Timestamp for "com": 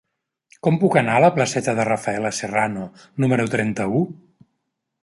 0.67-0.79